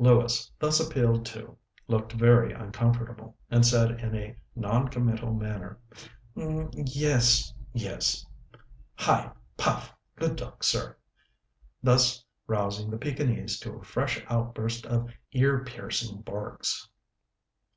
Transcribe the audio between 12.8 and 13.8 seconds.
the Pekinese to